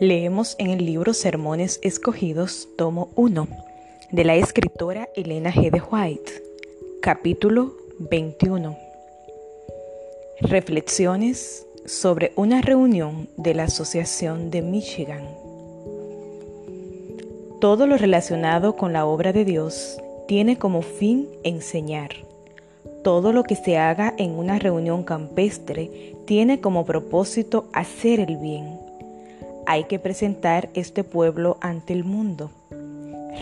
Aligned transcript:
Leemos 0.00 0.56
en 0.58 0.70
el 0.70 0.84
libro 0.84 1.14
Sermones 1.14 1.78
Escogidos, 1.82 2.66
tomo 2.76 3.10
1, 3.14 3.46
de 4.10 4.24
la 4.24 4.34
escritora 4.34 5.08
Elena 5.14 5.52
G. 5.52 5.70
de 5.70 5.80
White, 5.80 6.32
capítulo 7.00 7.76
21. 8.00 8.76
Reflexiones 10.40 11.64
sobre 11.86 12.32
una 12.34 12.60
reunión 12.60 13.28
de 13.36 13.54
la 13.54 13.64
Asociación 13.64 14.50
de 14.50 14.62
Michigan. 14.62 15.28
Todo 17.60 17.86
lo 17.86 17.96
relacionado 17.96 18.74
con 18.74 18.92
la 18.92 19.06
obra 19.06 19.32
de 19.32 19.44
Dios 19.44 19.98
tiene 20.26 20.58
como 20.58 20.82
fin 20.82 21.28
enseñar. 21.44 22.10
Todo 23.04 23.32
lo 23.32 23.44
que 23.44 23.54
se 23.54 23.78
haga 23.78 24.12
en 24.18 24.32
una 24.32 24.58
reunión 24.58 25.04
campestre 25.04 26.16
tiene 26.26 26.60
como 26.60 26.84
propósito 26.84 27.68
hacer 27.72 28.18
el 28.18 28.38
bien 28.38 28.83
hay 29.66 29.84
que 29.84 29.98
presentar 29.98 30.68
este 30.74 31.04
pueblo 31.04 31.58
ante 31.60 31.92
el 31.92 32.04
mundo, 32.04 32.50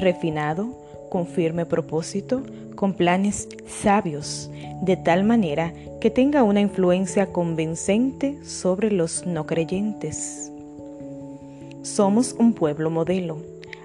refinado, 0.01 0.69
con 1.11 1.27
firme 1.27 1.67
propósito, 1.67 2.43
con 2.75 2.95
planes 2.95 3.49
sabios, 3.67 4.51
de 4.83 4.97
tal 4.97 5.25
manera 5.25 5.73
que 6.01 6.11
tenga 6.11 6.43
una 6.43 6.61
influencia 6.61 7.27
convincente 7.27 8.43
sobre 8.45 8.91
los 8.91 9.27
no 9.27 9.47
creyentes. 9.47 10.51
Somos 11.83 12.35
un 12.39 12.55
pueblo 12.55 12.91
modelo, 12.91 13.39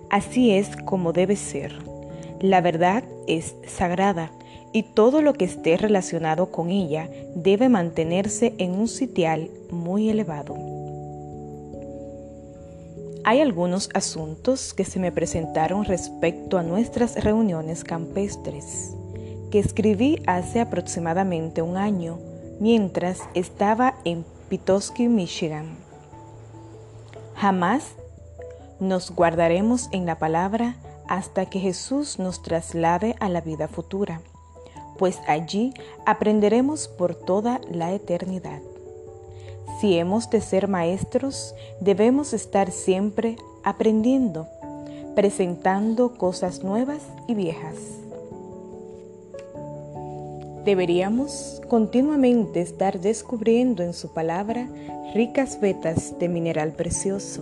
así 0.09 0.51
es 0.51 0.75
como 0.85 1.13
debe 1.13 1.35
ser. 1.35 1.73
La 2.39 2.61
verdad 2.61 3.03
es 3.27 3.55
sagrada 3.67 4.31
y 4.71 4.83
todo 4.83 5.21
lo 5.21 5.33
que 5.33 5.45
esté 5.45 5.77
relacionado 5.77 6.51
con 6.51 6.69
ella 6.69 7.09
debe 7.35 7.67
mantenerse 7.67 8.53
en 8.57 8.71
un 8.71 8.87
sitial 8.87 9.49
muy 9.71 10.09
elevado. 10.09 10.76
Hay 13.29 13.41
algunos 13.41 13.89
asuntos 13.93 14.73
que 14.73 14.85
se 14.85 14.99
me 14.99 15.11
presentaron 15.11 15.83
respecto 15.83 16.57
a 16.57 16.63
nuestras 16.63 17.21
reuniones 17.21 17.83
campestres, 17.83 18.93
que 19.51 19.59
escribí 19.59 20.23
hace 20.27 20.61
aproximadamente 20.61 21.61
un 21.61 21.75
año 21.75 22.19
mientras 22.61 23.19
estaba 23.33 23.95
en 24.05 24.23
Petoskey, 24.47 25.09
Michigan. 25.09 25.75
Jamás 27.35 27.95
nos 28.79 29.11
guardaremos 29.11 29.89
en 29.91 30.05
la 30.05 30.17
palabra 30.19 30.77
hasta 31.09 31.47
que 31.47 31.59
Jesús 31.59 32.19
nos 32.19 32.41
traslade 32.41 33.17
a 33.19 33.27
la 33.27 33.41
vida 33.41 33.67
futura, 33.67 34.21
pues 34.97 35.19
allí 35.27 35.73
aprenderemos 36.05 36.87
por 36.87 37.13
toda 37.13 37.59
la 37.69 37.91
eternidad. 37.91 38.61
Si 39.79 39.97
hemos 39.97 40.29
de 40.31 40.41
ser 40.41 40.67
maestros, 40.67 41.53
debemos 41.79 42.33
estar 42.33 42.71
siempre 42.71 43.35
aprendiendo, 43.63 44.47
presentando 45.15 46.17
cosas 46.17 46.63
nuevas 46.63 47.01
y 47.27 47.35
viejas. 47.35 47.75
Deberíamos 50.65 51.61
continuamente 51.69 52.59
estar 52.59 52.99
descubriendo 52.99 53.83
en 53.83 53.93
su 53.93 54.13
palabra 54.13 54.67
ricas 55.13 55.61
vetas 55.61 56.17
de 56.19 56.27
mineral 56.27 56.73
precioso. 56.73 57.41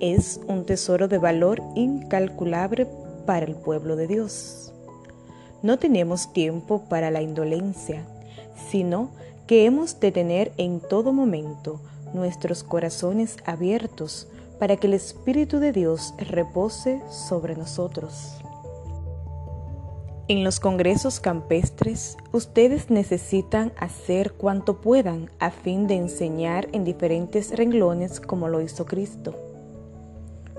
Es 0.00 0.40
un 0.48 0.66
tesoro 0.66 1.08
de 1.08 1.18
valor 1.18 1.62
incalculable 1.76 2.86
para 3.26 3.46
el 3.46 3.54
pueblo 3.54 3.96
de 3.96 4.08
Dios. 4.08 4.72
No 5.62 5.78
tenemos 5.78 6.32
tiempo 6.32 6.82
para 6.88 7.10
la 7.10 7.22
indolencia, 7.22 8.04
sino 8.70 9.10
que 9.46 9.66
hemos 9.66 10.00
de 10.00 10.12
tener 10.12 10.52
en 10.56 10.80
todo 10.80 11.12
momento 11.12 11.80
nuestros 12.14 12.62
corazones 12.62 13.36
abiertos 13.44 14.28
para 14.58 14.76
que 14.76 14.86
el 14.86 14.94
Espíritu 14.94 15.58
de 15.58 15.72
Dios 15.72 16.14
repose 16.18 17.02
sobre 17.10 17.56
nosotros. 17.56 18.36
En 20.26 20.42
los 20.42 20.58
congresos 20.58 21.20
campestres, 21.20 22.16
ustedes 22.32 22.88
necesitan 22.88 23.72
hacer 23.76 24.32
cuanto 24.32 24.80
puedan 24.80 25.28
a 25.38 25.50
fin 25.50 25.86
de 25.86 25.96
enseñar 25.96 26.68
en 26.72 26.84
diferentes 26.84 27.54
renglones 27.54 28.20
como 28.20 28.48
lo 28.48 28.62
hizo 28.62 28.86
Cristo. 28.86 29.34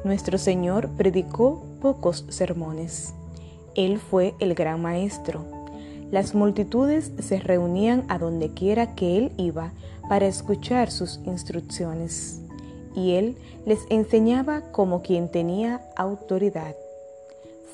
Nuestro 0.04 0.38
Señor 0.38 0.90
predicó 0.90 1.64
pocos 1.82 2.26
sermones. 2.30 3.16
Él 3.74 3.98
fue 3.98 4.36
el 4.40 4.54
gran 4.54 4.84
maestro 4.84 5.55
las 6.16 6.34
multitudes 6.34 7.12
se 7.20 7.42
reunían 7.42 8.06
a 8.08 8.18
donde 8.18 8.54
quiera 8.54 8.96
que 8.96 9.18
él 9.18 9.34
iba 9.36 9.74
para 10.08 10.28
escuchar 10.28 10.90
sus 10.90 11.20
instrucciones, 11.26 12.40
y 12.96 13.16
él 13.16 13.36
les 13.66 13.80
enseñaba 13.90 14.62
como 14.72 15.02
quien 15.02 15.28
tenía 15.28 15.82
autoridad. 15.98 16.74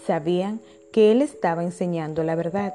Sabían 0.08 0.60
que 0.92 1.12
él 1.12 1.22
estaba 1.22 1.64
enseñando 1.64 2.24
la 2.24 2.34
verdad. 2.34 2.74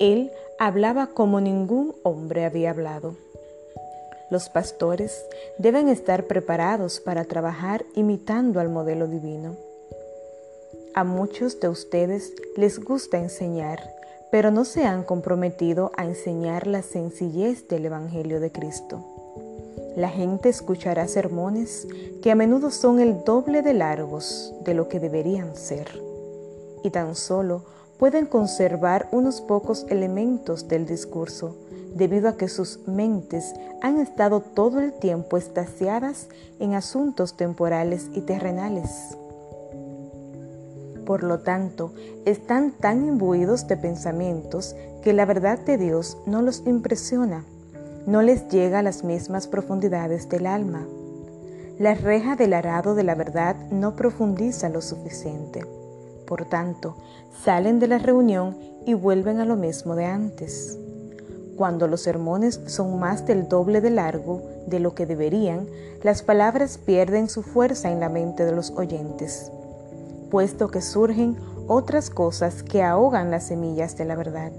Él 0.00 0.32
hablaba 0.58 1.06
como 1.06 1.40
ningún 1.40 1.94
hombre 2.02 2.44
había 2.44 2.70
hablado. 2.70 3.14
Los 4.32 4.48
pastores 4.48 5.24
deben 5.58 5.86
estar 5.86 6.24
preparados 6.24 6.98
para 6.98 7.22
trabajar 7.22 7.84
imitando 7.94 8.58
al 8.58 8.68
modelo 8.68 9.06
divino. 9.06 9.54
A 10.96 11.04
muchos 11.04 11.60
de 11.60 11.68
ustedes 11.68 12.32
les 12.56 12.80
gusta 12.80 13.18
enseñar 13.18 13.95
pero 14.36 14.50
no 14.50 14.66
se 14.66 14.84
han 14.84 15.02
comprometido 15.02 15.92
a 15.96 16.04
enseñar 16.04 16.66
la 16.66 16.82
sencillez 16.82 17.68
del 17.68 17.86
Evangelio 17.86 18.38
de 18.38 18.52
Cristo. 18.52 19.02
La 19.96 20.10
gente 20.10 20.50
escuchará 20.50 21.08
sermones 21.08 21.88
que 22.22 22.30
a 22.30 22.34
menudo 22.34 22.70
son 22.70 23.00
el 23.00 23.24
doble 23.24 23.62
de 23.62 23.72
largos 23.72 24.52
de 24.62 24.74
lo 24.74 24.88
que 24.88 25.00
deberían 25.00 25.56
ser, 25.56 25.88
y 26.84 26.90
tan 26.90 27.14
solo 27.14 27.62
pueden 27.98 28.26
conservar 28.26 29.08
unos 29.10 29.40
pocos 29.40 29.86
elementos 29.88 30.68
del 30.68 30.84
discurso, 30.84 31.56
debido 31.94 32.28
a 32.28 32.36
que 32.36 32.48
sus 32.48 32.86
mentes 32.86 33.54
han 33.80 34.00
estado 34.00 34.40
todo 34.40 34.80
el 34.80 34.92
tiempo 34.92 35.38
estaciadas 35.38 36.28
en 36.60 36.74
asuntos 36.74 37.38
temporales 37.38 38.10
y 38.12 38.20
terrenales. 38.20 39.16
Por 41.06 41.22
lo 41.22 41.38
tanto, 41.38 41.92
están 42.24 42.72
tan 42.72 43.06
imbuidos 43.06 43.68
de 43.68 43.76
pensamientos 43.76 44.74
que 45.02 45.12
la 45.12 45.24
verdad 45.24 45.56
de 45.60 45.78
Dios 45.78 46.18
no 46.26 46.42
los 46.42 46.66
impresiona, 46.66 47.44
no 48.06 48.22
les 48.22 48.48
llega 48.48 48.80
a 48.80 48.82
las 48.82 49.04
mismas 49.04 49.46
profundidades 49.46 50.28
del 50.28 50.46
alma. 50.46 50.84
La 51.78 51.94
reja 51.94 52.34
del 52.34 52.54
arado 52.54 52.96
de 52.96 53.04
la 53.04 53.14
verdad 53.14 53.54
no 53.70 53.94
profundiza 53.94 54.68
lo 54.68 54.82
suficiente. 54.82 55.64
Por 56.26 56.44
tanto, 56.46 56.96
salen 57.44 57.78
de 57.78 57.86
la 57.86 57.98
reunión 57.98 58.56
y 58.84 58.94
vuelven 58.94 59.38
a 59.38 59.44
lo 59.44 59.54
mismo 59.54 59.94
de 59.94 60.06
antes. 60.06 60.76
Cuando 61.56 61.86
los 61.86 62.02
sermones 62.02 62.60
son 62.66 62.98
más 62.98 63.26
del 63.26 63.48
doble 63.48 63.80
de 63.80 63.90
largo 63.90 64.42
de 64.66 64.80
lo 64.80 64.96
que 64.96 65.06
deberían, 65.06 65.68
las 66.02 66.22
palabras 66.22 66.78
pierden 66.78 67.28
su 67.28 67.42
fuerza 67.42 67.92
en 67.92 68.00
la 68.00 68.08
mente 68.08 68.44
de 68.44 68.52
los 68.52 68.72
oyentes 68.72 69.52
puesto 70.36 70.68
que 70.68 70.82
surgen 70.82 71.38
otras 71.66 72.10
cosas 72.10 72.62
que 72.62 72.82
ahogan 72.82 73.30
las 73.30 73.46
semillas 73.46 73.96
de 73.96 74.04
la 74.04 74.16
verdad. 74.16 74.52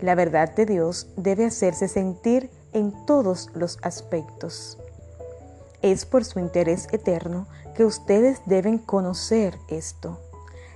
La 0.00 0.16
verdad 0.16 0.52
de 0.52 0.66
Dios 0.66 1.06
debe 1.16 1.44
hacerse 1.44 1.86
sentir 1.86 2.50
en 2.72 2.92
todos 3.06 3.50
los 3.54 3.78
aspectos. 3.82 4.76
Es 5.80 6.04
por 6.04 6.24
su 6.24 6.40
interés 6.40 6.88
eterno 6.90 7.46
que 7.76 7.84
ustedes 7.84 8.40
deben 8.46 8.78
conocer 8.78 9.54
esto. 9.68 10.18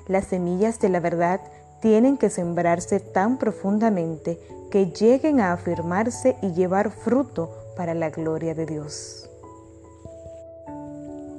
Las 0.06 0.26
semillas 0.26 0.78
de 0.78 0.90
la 0.90 1.00
verdad 1.00 1.40
tienen 1.82 2.18
que 2.18 2.30
sembrarse 2.30 3.00
tan 3.00 3.36
profundamente 3.36 4.38
que 4.70 4.92
lleguen 4.92 5.40
a 5.40 5.52
afirmarse 5.52 6.36
y 6.40 6.52
llevar 6.52 6.92
fruto 6.92 7.50
para 7.76 7.94
la 7.94 8.10
gloria 8.10 8.54
de 8.54 8.64
Dios. 8.64 9.28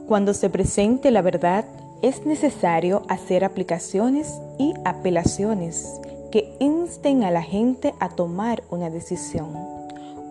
Cuando 0.10 0.34
se 0.34 0.50
presente 0.50 1.10
la 1.10 1.22
verdad, 1.22 1.64
es 2.01 2.25
necesario 2.25 3.04
hacer 3.10 3.44
aplicaciones 3.44 4.40
y 4.57 4.74
apelaciones 4.86 6.00
que 6.31 6.56
insten 6.60 7.24
a 7.24 7.31
la 7.31 7.42
gente 7.42 7.94
a 8.00 8.10
tomar 8.10 8.63
una 8.69 8.90
decisión, 8.90 9.50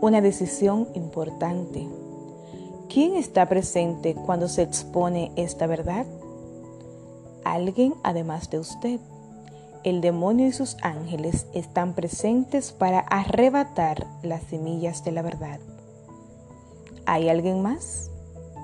una 0.01 0.21
decisión 0.21 0.89
importante. 0.95 1.87
¿Quién 2.89 3.17
está 3.17 3.47
presente 3.47 4.15
cuando 4.15 4.49
se 4.49 4.63
expone 4.63 5.31
esta 5.37 5.67
verdad? 5.67 6.07
Alguien 7.45 7.95
además 8.03 8.49
de 8.51 8.59
usted. 8.59 9.01
El 9.85 10.01
demonio 10.01 10.47
y 10.47 10.53
sus 10.53 10.77
ángeles 10.83 11.47
están 11.55 11.95
presentes 11.95 12.73
para 12.73 13.01
arrebatar 13.01 14.07
las 14.23 14.43
semillas 14.45 15.05
de 15.05 15.13
la 15.13 15.23
verdad. 15.23 15.61
¿Hay 17.07 17.29
alguien 17.29 17.63
más? 17.63 18.11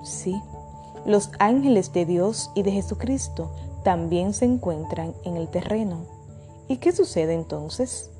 Sí. 0.05 0.35
Los 1.07 1.31
ángeles 1.39 1.93
de 1.93 2.07
Dios 2.07 2.51
y 2.55 2.63
de 2.63 2.73
Jesucristo 2.73 3.51
también 3.83 4.33
se 4.33 4.47
encuentran 4.47 5.15
en 5.25 5.37
el 5.37 5.49
terreno. 5.49 6.07
¿Y 6.67 6.79
qué 6.79 6.93
sucede 6.93 7.35
entonces? 7.35 8.11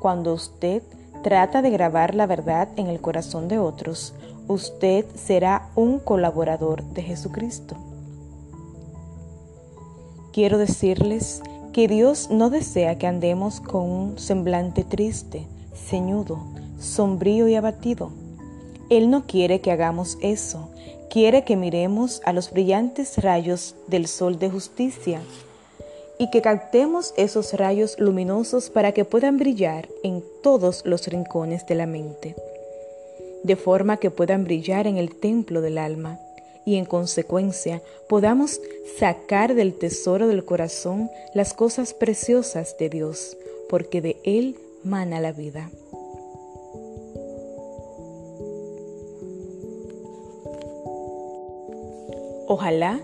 Cuando 0.00 0.32
usted 0.32 0.82
trata 1.22 1.60
de 1.60 1.68
grabar 1.70 2.14
la 2.14 2.26
verdad 2.26 2.68
en 2.76 2.86
el 2.86 3.00
corazón 3.00 3.48
de 3.48 3.58
otros, 3.58 4.14
usted 4.48 5.04
será 5.14 5.70
un 5.76 5.98
colaborador 5.98 6.82
de 6.82 7.02
Jesucristo. 7.02 7.76
Quiero 10.32 10.56
decirles 10.56 11.42
que 11.74 11.88
Dios 11.88 12.30
no 12.30 12.48
desea 12.48 12.96
que 12.96 13.06
andemos 13.06 13.60
con 13.60 13.82
un 13.90 14.18
semblante 14.18 14.82
triste, 14.82 15.46
ceñudo, 15.74 16.38
sombrío 16.78 17.46
y 17.48 17.54
abatido. 17.54 18.10
Él 18.88 19.10
no 19.10 19.26
quiere 19.26 19.60
que 19.60 19.70
hagamos 19.70 20.16
eso, 20.22 20.69
quiere 21.10 21.44
que 21.44 21.56
miremos 21.56 22.22
a 22.24 22.32
los 22.32 22.50
brillantes 22.52 23.18
rayos 23.18 23.74
del 23.88 24.06
sol 24.06 24.38
de 24.38 24.48
justicia 24.48 25.20
y 26.18 26.30
que 26.30 26.40
captemos 26.40 27.12
esos 27.16 27.54
rayos 27.54 27.98
luminosos 27.98 28.70
para 28.70 28.92
que 28.92 29.04
puedan 29.04 29.36
brillar 29.36 29.88
en 30.04 30.22
todos 30.42 30.82
los 30.84 31.06
rincones 31.08 31.66
de 31.66 31.74
la 31.74 31.86
mente, 31.86 32.36
de 33.42 33.56
forma 33.56 33.96
que 33.96 34.10
puedan 34.10 34.44
brillar 34.44 34.86
en 34.86 34.98
el 34.98 35.18
templo 35.18 35.60
del 35.60 35.78
alma 35.78 36.20
y 36.64 36.76
en 36.76 36.84
consecuencia 36.84 37.82
podamos 38.08 38.60
sacar 38.98 39.54
del 39.54 39.74
tesoro 39.74 40.28
del 40.28 40.44
corazón 40.44 41.10
las 41.34 41.54
cosas 41.54 41.94
preciosas 41.94 42.76
de 42.78 42.88
Dios, 42.88 43.36
porque 43.68 44.00
de 44.00 44.16
Él 44.24 44.56
mana 44.84 45.20
la 45.20 45.32
vida. 45.32 45.70
Ojalá 52.52 52.98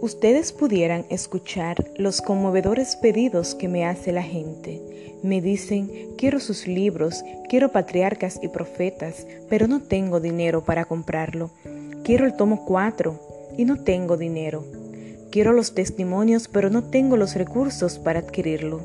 ustedes 0.00 0.52
pudieran 0.52 1.06
escuchar 1.10 1.76
los 1.96 2.20
conmovedores 2.20 2.96
pedidos 2.96 3.54
que 3.54 3.68
me 3.68 3.84
hace 3.84 4.10
la 4.10 4.24
gente. 4.24 4.82
Me 5.22 5.40
dicen, 5.40 5.88
quiero 6.18 6.40
sus 6.40 6.66
libros, 6.66 7.22
quiero 7.48 7.70
patriarcas 7.70 8.40
y 8.42 8.48
profetas, 8.48 9.28
pero 9.48 9.68
no 9.68 9.80
tengo 9.80 10.18
dinero 10.18 10.64
para 10.64 10.86
comprarlo. 10.86 11.52
Quiero 12.02 12.26
el 12.26 12.34
tomo 12.34 12.64
4 12.64 13.54
y 13.56 13.64
no 13.64 13.80
tengo 13.84 14.16
dinero. 14.16 14.64
Quiero 15.30 15.52
los 15.52 15.72
testimonios, 15.72 16.48
pero 16.48 16.68
no 16.68 16.82
tengo 16.82 17.16
los 17.16 17.36
recursos 17.36 18.00
para 18.00 18.18
adquirirlo. 18.18 18.80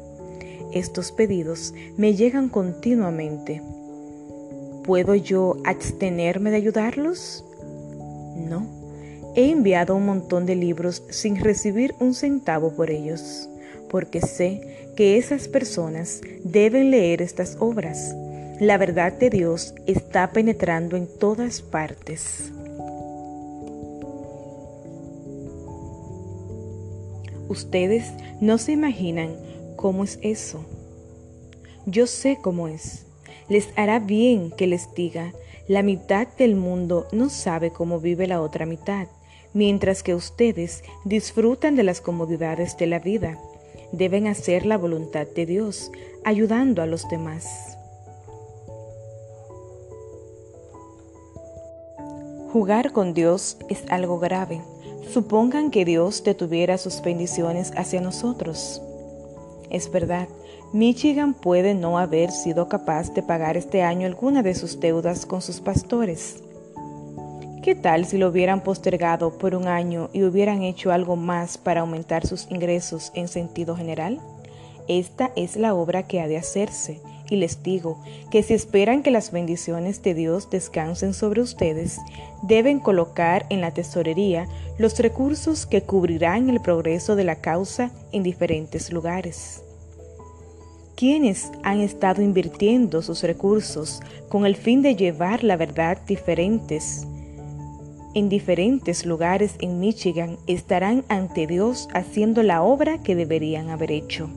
Estos 0.72 1.12
pedidos 1.12 1.74
me 1.98 2.13
llegan 2.13 2.50
continuamente. 2.50 3.60
¿Puedo 4.84 5.16
yo 5.16 5.58
abstenerme 5.66 6.51
de 6.51 6.58
ayudarlos? 6.58 7.44
No. 8.36 8.85
He 9.38 9.52
enviado 9.52 9.98
un 9.98 10.06
montón 10.06 10.46
de 10.46 10.56
libros 10.56 11.04
sin 11.10 11.36
recibir 11.36 11.94
un 12.00 12.14
centavo 12.14 12.72
por 12.74 12.90
ellos, 12.90 13.50
porque 13.90 14.22
sé 14.22 14.94
que 14.96 15.18
esas 15.18 15.50
personas 15.50 16.22
deben 16.46 16.90
leer 16.90 17.22
estas 17.22 17.58
obras. 17.60 18.16
La 18.62 18.78
verdad 18.78 19.12
de 19.12 19.30
Dios 19.30 19.76
está 19.88 20.32
penetrando 20.32 20.96
en 20.96 21.10
todas 21.20 21.62
partes. 21.62 22.54
Ustedes 27.50 28.14
no 28.40 28.58
se 28.58 28.72
imaginan 28.72 29.36
cómo 29.76 30.06
es 30.06 30.18
eso. 30.22 30.64
Yo 31.86 32.08
sé 32.08 32.38
cómo 32.42 32.70
es. 32.70 33.06
Les 33.50 33.68
hará 33.76 34.00
bien 34.00 34.52
que 34.52 34.66
les 34.66 34.94
diga, 34.96 35.34
la 35.68 35.84
mitad 35.84 36.26
del 36.38 36.56
mundo 36.56 37.06
no 37.12 37.30
sabe 37.30 37.72
cómo 37.72 38.00
vive 38.00 38.28
la 38.28 38.42
otra 38.42 38.66
mitad 38.66 39.10
mientras 39.56 40.04
que 40.04 40.13
ustedes 40.13 40.84
disfrutan 41.06 41.75
de 41.75 41.84
las 41.84 42.02
comodidades 42.02 42.78
de 42.78 42.88
la 42.88 43.00
vida. 43.00 43.40
Deben 43.92 44.28
hacer 44.28 44.66
la 44.66 44.78
voluntad 44.78 45.25
de 45.25 45.46
Dios, 45.46 45.92
ayudando 46.25 46.81
a 46.81 46.86
los 46.86 47.07
demás. 47.07 47.78
Jugar 52.52 52.92
con 52.92 53.13
Dios 53.13 53.57
es 53.69 53.84
algo 53.90 54.19
grave. 54.19 54.62
Supongan 55.12 55.72
que 55.72 55.86
Dios 55.86 56.24
detuviera 56.24 56.78
sus 56.78 57.01
bendiciones 57.01 57.72
hacia 57.78 58.01
nosotros. 58.01 58.81
Es 59.69 59.90
verdad, 59.90 60.28
Michigan 60.74 61.34
puede 61.34 61.75
no 61.75 61.98
haber 61.98 62.31
sido 62.31 62.68
capaz 62.68 63.13
de 63.13 63.24
pagar 63.24 63.56
este 63.56 63.84
año 63.84 64.06
alguna 64.06 64.44
de 64.44 64.54
sus 64.54 64.81
deudas 64.81 65.25
con 65.25 65.42
sus 65.42 65.62
pastores. 65.62 66.44
¿Qué 67.65 67.73
tal 67.73 68.06
si 68.06 68.19
lo 68.19 68.29
hubieran 68.29 68.62
postergado 68.62 69.39
por 69.39 69.56
un 69.56 69.67
año 69.67 70.12
y 70.13 70.21
hubieran 70.21 70.62
hecho 70.62 70.91
algo 70.91 71.15
más 71.15 71.57
para 71.57 71.81
aumentar 71.81 72.27
sus 72.27 72.45
ingresos 72.51 73.12
en 73.15 73.27
sentido 73.27 73.75
general? 73.75 74.21
Esta 74.88 75.31
es 75.35 75.56
la 75.56 75.73
obra 75.73 76.03
que 76.03 76.21
ha 76.21 76.27
de 76.27 76.38
hacerse, 76.38 77.01
y 77.27 77.38
les 77.38 77.63
digo 77.63 78.00
que 78.29 78.44
si 78.44 78.53
esperan 78.53 79.01
que 79.01 79.09
las 79.09 79.31
bendiciones 79.31 80.03
de 80.03 80.13
Dios 80.13 80.47
descansen 80.51 81.15
sobre 81.15 81.41
ustedes, 81.41 81.97
deben 82.44 82.79
colocar 82.79 83.47
en 83.50 83.62
la 83.62 83.71
tesorería 83.71 84.47
los 84.77 85.00
recursos 85.00 85.65
que 85.65 85.81
cubrirán 85.81 86.51
el 86.51 86.62
progreso 86.62 87.15
de 87.15 87.23
la 87.23 87.38
causa 87.38 87.89
en 88.12 88.21
diferentes 88.21 88.94
lugares. 88.94 89.63
¿Quiénes 90.95 91.50
han 91.63 91.79
estado 91.79 92.21
invirtiendo 92.21 93.01
sus 93.01 93.23
recursos 93.23 94.01
con 94.29 94.45
el 94.45 94.56
fin 94.56 94.83
de 94.83 94.95
llevar 94.95 95.44
la 95.44 95.57
verdad 95.57 95.97
diferentes 96.06 97.07
en 98.15 98.29
diferentes 98.29 99.06
lugares 99.06 99.56
en 99.59 99.79
Michigan 99.79 100.38
estarán 100.47 101.03
ante 101.09 101.45
Dios 101.45 101.89
haciendo 101.94 102.41
la 102.41 102.63
obra 102.63 103.03
que 103.03 103.13
deberían 103.13 103.69
haber 103.69 103.91
hecho. 103.91 104.29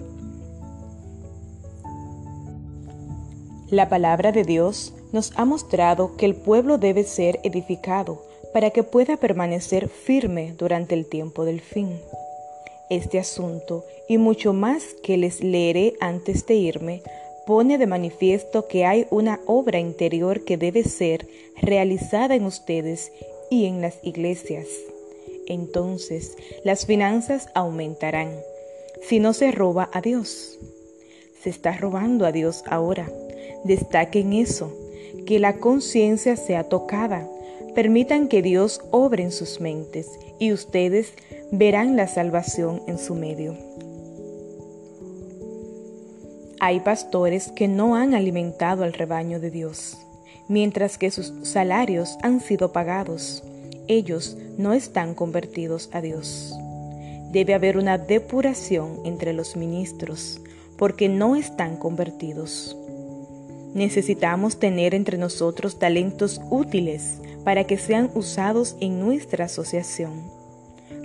La 3.70 3.88
palabra 3.88 4.32
de 4.32 4.44
Dios 4.44 4.94
nos 5.12 5.32
ha 5.36 5.44
mostrado 5.44 6.16
que 6.16 6.26
el 6.26 6.34
pueblo 6.34 6.76
debe 6.76 7.04
ser 7.04 7.38
edificado 7.44 8.22
para 8.52 8.70
que 8.70 8.82
pueda 8.82 9.16
permanecer 9.16 9.88
firme 9.88 10.54
durante 10.58 10.94
el 10.94 11.06
tiempo 11.06 11.44
del 11.44 11.60
fin. 11.60 12.00
Este 12.90 13.18
asunto, 13.18 13.84
y 14.08 14.18
mucho 14.18 14.52
más 14.54 14.94
que 15.02 15.18
les 15.18 15.44
leeré 15.44 15.94
antes 16.00 16.46
de 16.46 16.54
irme, 16.54 17.02
pone 17.46 17.78
de 17.78 17.86
manifiesto 17.86 18.66
que 18.66 18.86
hay 18.86 19.06
una 19.10 19.40
obra 19.46 19.78
interior 19.78 20.44
que 20.44 20.56
debe 20.56 20.82
ser 20.84 21.28
realizada 21.60 22.34
en 22.34 22.44
ustedes 22.44 23.12
y 23.50 23.66
en 23.66 23.80
las 23.80 23.98
iglesias. 24.02 24.66
Entonces 25.46 26.36
las 26.64 26.86
finanzas 26.86 27.48
aumentarán. 27.54 28.30
Si 29.02 29.20
no 29.20 29.32
se 29.32 29.50
roba 29.50 29.88
a 29.92 30.00
Dios, 30.00 30.58
se 31.42 31.50
está 31.50 31.72
robando 31.72 32.26
a 32.26 32.32
Dios 32.32 32.64
ahora. 32.66 33.10
Destaquen 33.64 34.32
eso, 34.32 34.72
que 35.26 35.38
la 35.38 35.56
conciencia 35.56 36.36
sea 36.36 36.64
tocada. 36.64 37.28
Permitan 37.74 38.28
que 38.28 38.42
Dios 38.42 38.80
obre 38.90 39.22
en 39.22 39.32
sus 39.32 39.60
mentes 39.60 40.08
y 40.38 40.52
ustedes 40.52 41.12
verán 41.52 41.96
la 41.96 42.08
salvación 42.08 42.82
en 42.86 42.98
su 42.98 43.14
medio. 43.14 43.56
Hay 46.60 46.80
pastores 46.80 47.52
que 47.52 47.68
no 47.68 47.94
han 47.94 48.14
alimentado 48.14 48.82
al 48.82 48.92
rebaño 48.92 49.38
de 49.38 49.50
Dios 49.50 49.96
mientras 50.48 50.98
que 50.98 51.10
sus 51.10 51.32
salarios 51.42 52.16
han 52.22 52.40
sido 52.40 52.72
pagados. 52.72 53.42
Ellos 53.86 54.36
no 54.56 54.72
están 54.72 55.14
convertidos 55.14 55.88
a 55.92 56.00
Dios. 56.00 56.54
Debe 57.32 57.54
haber 57.54 57.76
una 57.76 57.98
depuración 57.98 59.00
entre 59.04 59.32
los 59.32 59.56
ministros, 59.56 60.40
porque 60.76 61.08
no 61.08 61.36
están 61.36 61.76
convertidos. 61.76 62.76
Necesitamos 63.74 64.58
tener 64.58 64.94
entre 64.94 65.18
nosotros 65.18 65.78
talentos 65.78 66.40
útiles 66.50 67.20
para 67.44 67.64
que 67.64 67.76
sean 67.76 68.10
usados 68.14 68.76
en 68.80 68.98
nuestra 68.98 69.44
asociación. 69.44 70.30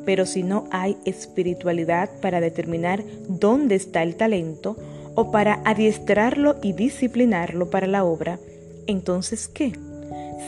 Pero 0.05 0.25
si 0.25 0.43
no 0.43 0.65
hay 0.71 0.97
espiritualidad 1.05 2.09
para 2.21 2.41
determinar 2.41 3.03
dónde 3.27 3.75
está 3.75 4.03
el 4.03 4.15
talento 4.15 4.77
o 5.15 5.31
para 5.31 5.61
adiestrarlo 5.65 6.55
y 6.61 6.73
disciplinarlo 6.73 7.69
para 7.69 7.87
la 7.87 8.03
obra, 8.03 8.39
entonces, 8.87 9.47
¿qué? 9.47 9.73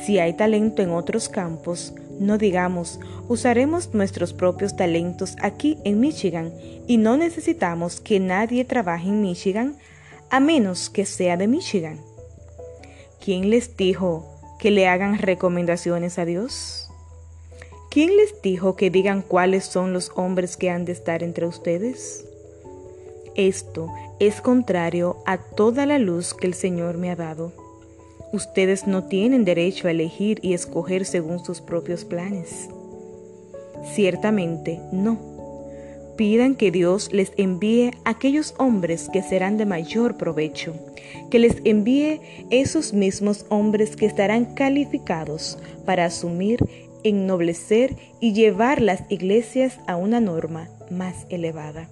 Si 0.05 0.19
hay 0.19 0.33
talento 0.33 0.81
en 0.81 0.91
otros 0.91 1.29
campos, 1.29 1.93
no 2.19 2.37
digamos, 2.37 2.99
usaremos 3.27 3.93
nuestros 3.93 4.33
propios 4.33 4.75
talentos 4.75 5.35
aquí 5.41 5.77
en 5.83 5.99
Michigan 5.99 6.53
y 6.87 6.97
no 6.97 7.17
necesitamos 7.17 7.99
que 7.99 8.19
nadie 8.19 8.65
trabaje 8.65 9.09
en 9.09 9.21
Michigan 9.21 9.75
a 10.29 10.39
menos 10.39 10.89
que 10.89 11.05
sea 11.05 11.37
de 11.37 11.47
Michigan. 11.47 11.99
¿Quién 13.23 13.49
les 13.49 13.75
dijo 13.75 14.25
que 14.59 14.71
le 14.71 14.87
hagan 14.87 15.17
recomendaciones 15.17 16.19
a 16.19 16.25
Dios? 16.25 16.89
¿Quién 17.89 18.15
les 18.17 18.41
dijo 18.41 18.75
que 18.75 18.89
digan 18.89 19.21
cuáles 19.21 19.65
son 19.65 19.93
los 19.93 20.11
hombres 20.15 20.57
que 20.57 20.69
han 20.69 20.85
de 20.85 20.91
estar 20.91 21.23
entre 21.23 21.47
ustedes? 21.47 22.25
Esto 23.35 23.89
es 24.19 24.41
contrario 24.41 25.17
a 25.25 25.37
toda 25.37 25.85
la 25.85 25.97
luz 25.97 26.33
que 26.33 26.47
el 26.47 26.53
Señor 26.53 26.97
me 26.97 27.11
ha 27.11 27.15
dado. 27.15 27.64
Ustedes 28.35 28.85
no 28.85 29.05
tienen 29.05 29.45
derecho 29.45 29.87
a 29.87 29.91
elegir 29.91 30.39
y 30.41 30.53
escoger 30.53 31.05
según 31.05 31.39
sus 31.45 31.61
propios 31.61 32.03
planes. 32.03 32.67
Ciertamente 33.93 34.81
no. 34.91 35.17
Pidan 36.17 36.55
que 36.55 36.69
Dios 36.69 37.13
les 37.13 37.31
envíe 37.37 37.91
aquellos 38.03 38.53
hombres 38.57 39.07
que 39.13 39.23
serán 39.23 39.57
de 39.57 39.65
mayor 39.65 40.17
provecho, 40.17 40.73
que 41.31 41.39
les 41.39 41.61
envíe 41.63 42.19
esos 42.49 42.91
mismos 42.91 43.45
hombres 43.47 43.95
que 43.95 44.05
estarán 44.05 44.53
calificados 44.53 45.57
para 45.85 46.03
asumir, 46.03 46.59
ennoblecer 47.05 47.95
y 48.19 48.33
llevar 48.33 48.81
las 48.81 49.09
iglesias 49.09 49.79
a 49.87 49.95
una 49.95 50.19
norma 50.19 50.67
más 50.91 51.25
elevada. 51.29 51.89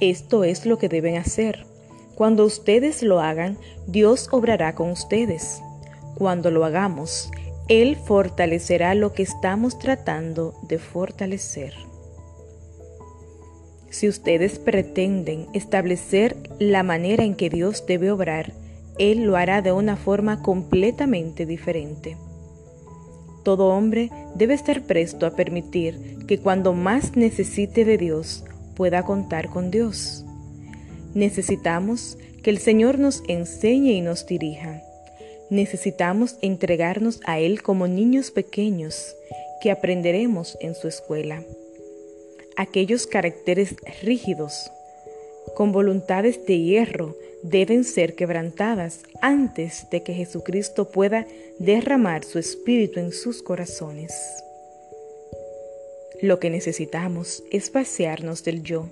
Esto 0.00 0.44
es 0.44 0.64
lo 0.64 0.78
que 0.78 0.88
deben 0.88 1.18
hacer. 1.18 1.66
Cuando 2.14 2.44
ustedes 2.44 3.02
lo 3.02 3.20
hagan, 3.20 3.58
Dios 3.86 4.28
obrará 4.30 4.74
con 4.74 4.90
ustedes. 4.90 5.62
Cuando 6.14 6.50
lo 6.50 6.64
hagamos, 6.64 7.30
Él 7.68 7.96
fortalecerá 7.96 8.94
lo 8.94 9.12
que 9.12 9.22
estamos 9.22 9.78
tratando 9.78 10.54
de 10.68 10.78
fortalecer. 10.78 11.74
Si 13.88 14.08
ustedes 14.08 14.58
pretenden 14.58 15.48
establecer 15.52 16.36
la 16.58 16.82
manera 16.82 17.24
en 17.24 17.34
que 17.34 17.50
Dios 17.50 17.84
debe 17.86 18.10
obrar, 18.10 18.52
Él 18.98 19.24
lo 19.24 19.36
hará 19.36 19.62
de 19.62 19.72
una 19.72 19.96
forma 19.96 20.42
completamente 20.42 21.46
diferente. 21.46 22.16
Todo 23.42 23.68
hombre 23.68 24.10
debe 24.34 24.54
estar 24.54 24.82
presto 24.82 25.26
a 25.26 25.32
permitir 25.32 26.24
que 26.26 26.38
cuando 26.38 26.72
más 26.72 27.16
necesite 27.16 27.84
de 27.84 27.98
Dios 27.98 28.44
pueda 28.76 29.02
contar 29.04 29.48
con 29.48 29.70
Dios. 29.70 30.24
Necesitamos 31.14 32.18
que 32.42 32.50
el 32.50 32.58
Señor 32.58 32.98
nos 32.98 33.22
enseñe 33.28 33.92
y 33.92 34.00
nos 34.00 34.26
dirija. 34.26 34.82
Necesitamos 35.50 36.36
entregarnos 36.40 37.20
a 37.24 37.38
Él 37.38 37.62
como 37.62 37.86
niños 37.86 38.30
pequeños 38.30 39.14
que 39.60 39.70
aprenderemos 39.70 40.56
en 40.60 40.74
su 40.74 40.88
escuela 40.88 41.44
aquellos 42.56 43.06
caracteres 43.06 43.76
rígidos, 44.02 44.70
con 45.54 45.72
voluntades 45.72 46.46
de 46.46 46.58
hierro, 46.58 47.16
deben 47.42 47.84
ser 47.84 48.14
quebrantadas 48.14 49.00
antes 49.20 49.88
de 49.90 50.02
que 50.02 50.14
Jesucristo 50.14 50.90
pueda 50.90 51.26
derramar 51.58 52.24
su 52.24 52.38
espíritu 52.38 53.00
en 53.00 53.12
sus 53.12 53.42
corazones. 53.42 54.12
Lo 56.20 56.38
que 56.38 56.50
necesitamos 56.50 57.42
es 57.50 57.72
vaciarnos 57.72 58.44
del 58.44 58.62
yo. 58.62 58.88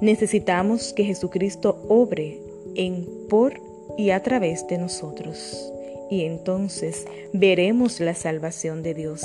Necesitamos 0.00 0.92
que 0.92 1.04
Jesucristo 1.04 1.82
obre 1.88 2.38
en, 2.74 3.06
por 3.28 3.60
y 3.96 4.10
a 4.10 4.22
través 4.22 4.66
de 4.66 4.78
nosotros. 4.78 5.72
Y 6.10 6.24
entonces 6.24 7.06
veremos 7.32 8.00
la 8.00 8.14
salvación 8.14 8.82
de 8.82 8.94
Dios. 8.94 9.24